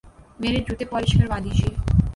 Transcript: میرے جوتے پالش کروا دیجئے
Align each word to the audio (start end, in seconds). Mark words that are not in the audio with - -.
میرے 0.39 0.59
جوتے 0.67 0.85
پالش 0.91 1.11
کروا 1.17 1.37
دیجئے 1.43 1.69